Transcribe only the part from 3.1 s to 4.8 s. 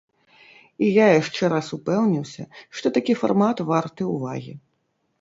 фармат варты ўвагі.